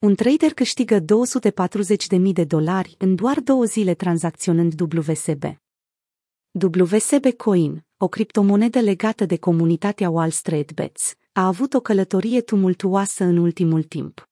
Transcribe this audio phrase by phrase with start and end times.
[0.00, 5.44] Un trader câștigă 240.000 de dolari în doar două zile tranzacționând WSB.
[6.76, 13.24] WSB Coin, o criptomonedă legată de comunitatea Wall Street Bets, a avut o călătorie tumultuoasă
[13.24, 14.28] în ultimul timp.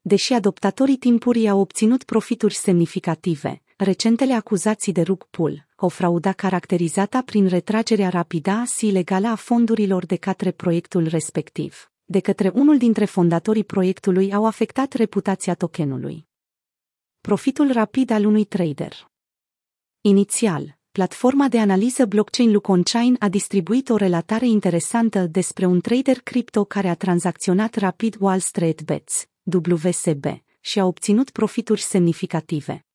[0.00, 7.22] Deși adoptatorii timpurii au obținut profituri semnificative, recentele acuzații de rug pull, o fraudă caracterizată
[7.22, 13.04] prin retragerea rapidă și ilegală a fondurilor de către proiectul respectiv, de către unul dintre
[13.04, 16.26] fondatorii proiectului au afectat reputația tokenului.
[17.20, 19.10] Profitul rapid al unui trader
[20.00, 26.64] Inițial, platforma de analiză blockchain Luconchain a distribuit o relatare interesantă despre un trader cripto
[26.64, 29.28] care a tranzacționat rapid Wall Street Bets,
[29.68, 30.24] WSB,
[30.60, 32.86] și a obținut profituri semnificative.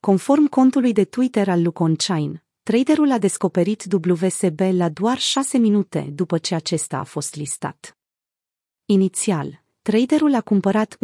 [0.00, 6.38] Conform contului de Twitter al Luconchain, traderul a descoperit WSB la doar 6 minute după
[6.38, 7.99] ce acesta a fost listat.
[8.90, 10.98] Inițial, traderul a cumpărat 1,9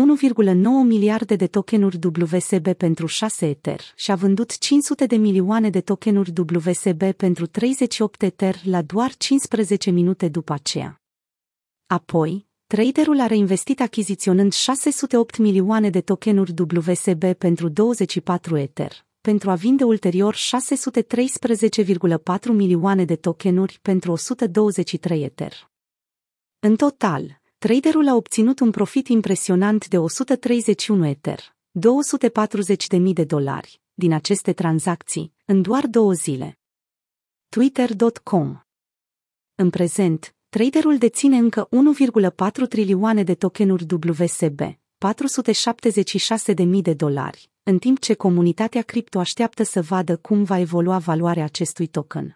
[0.84, 6.32] miliarde de tokenuri WSB pentru 6 Ether și a vândut 500 de milioane de tokenuri
[6.52, 11.02] WSB pentru 38 Ether la doar 15 minute după aceea.
[11.86, 19.54] Apoi, traderul a reinvestit achiziționând 608 milioane de tokenuri WSB pentru 24 Ether, pentru a
[19.54, 20.38] vinde ulterior 613,4
[22.52, 25.70] milioane de tokenuri pentru 123 Ether.
[26.58, 31.56] În total, traderul a obținut un profit impresionant de 131 Ether,
[32.98, 36.58] 240.000 de dolari, din aceste tranzacții, în doar două zile.
[37.48, 38.60] Twitter.com
[39.54, 41.68] În prezent, traderul deține încă
[42.64, 44.76] 1,4 trilioane de tokenuri WSB, 476.000
[46.82, 51.86] de dolari, în timp ce comunitatea cripto așteaptă să vadă cum va evolua valoarea acestui
[51.86, 52.35] token.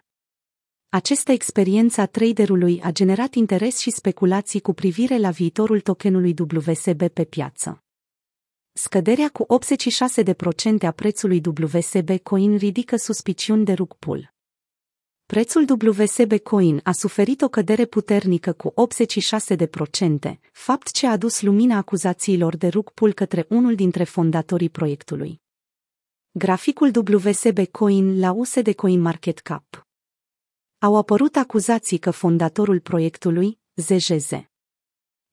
[0.93, 7.07] Această experiență a traderului a generat interes și speculații cu privire la viitorul tokenului WSB
[7.07, 7.83] pe piață.
[8.73, 9.45] Scăderea cu
[10.81, 14.33] 86% a prețului WSB Coin ridică suspiciuni de rug pull.
[15.25, 18.73] Prețul WSB Coin a suferit o cădere puternică cu
[20.33, 25.41] 86%, fapt ce a adus lumina acuzațiilor de rug pull către unul dintre fondatorii proiectului.
[26.31, 29.85] Graficul WSB Coin la USD Coin Market Cap
[30.81, 34.31] au apărut acuzații că fondatorul proiectului, ZJZ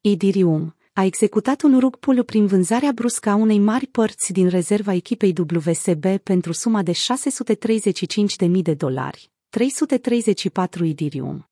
[0.01, 4.93] Idirium, a executat un rug pull prin vânzarea bruscă a unei mari părți din rezerva
[4.93, 11.51] echipei WSB pentru suma de 635.000 de dolari, 334 Idirium.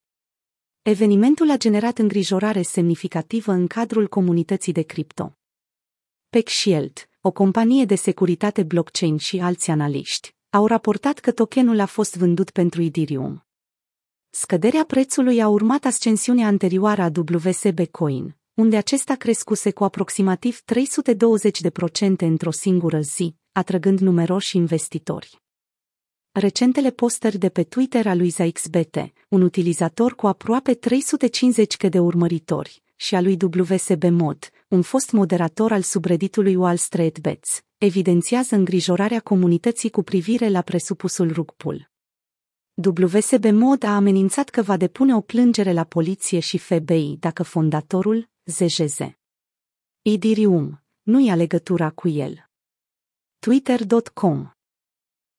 [0.83, 5.37] Evenimentul a generat îngrijorare semnificativă în cadrul comunității de cripto.
[6.29, 12.17] PeckShield, o companie de securitate blockchain și alți analiști, au raportat că tokenul a fost
[12.17, 13.46] vândut pentru Idirium.
[14.39, 17.11] Scăderea prețului a urmat ascensiunea anterioară a
[17.45, 25.43] WSB Coin, unde acesta crescuse cu aproximativ 320% într-o singură zi, atrăgând numeroși investitori.
[26.33, 28.97] Recentele postări de pe Twitter a lui ZaXBT,
[29.29, 35.73] un utilizator cu aproape 350 de urmăritori, și a lui WSB Mod, un fost moderator
[35.73, 41.95] al subredditului Wall Street Bets, evidențiază îngrijorarea comunității cu privire la presupusul rug pull.
[42.85, 48.29] WSB Mod a amenințat că va depune o plângere la poliție și FBI dacă fondatorul,
[48.45, 48.99] ZJZ.
[50.03, 52.49] Idirium, nu ia legătura cu el.
[53.39, 54.51] Twitter.com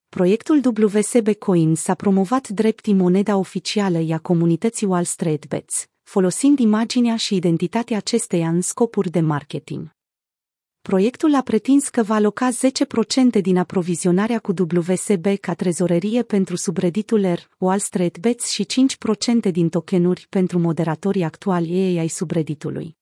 [0.10, 0.62] Proiectul
[0.94, 7.36] WSB Coin s-a promovat drept moneda oficială a comunității Wall Street Bets, folosind imaginea și
[7.36, 9.97] identitatea acesteia în scopuri de marketing
[10.88, 12.50] proiectul a pretins că va aloca
[13.38, 18.66] 10% din aprovizionarea cu WSB ca trezorerie pentru subreditul R, Wall Street Bets și
[19.48, 22.98] 5% din tokenuri pentru moderatorii actuali ei ai subreditului.